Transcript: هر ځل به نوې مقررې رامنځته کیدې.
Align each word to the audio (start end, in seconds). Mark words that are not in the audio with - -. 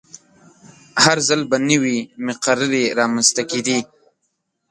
هر 1.03 1.17
ځل 1.27 1.41
به 1.49 1.57
نوې 1.69 1.97
مقررې 2.27 2.83
رامنځته 2.99 3.41
کیدې. 3.51 3.79